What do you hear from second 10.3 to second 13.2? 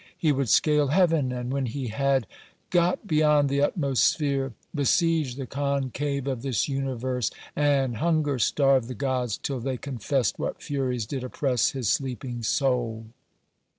What furies did oppress his sleeping soul.